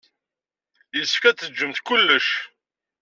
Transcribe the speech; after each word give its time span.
Yessefk 0.97 1.23
ad 1.25 1.35
d-tejjemt 1.37 1.79
kullec. 1.87 2.27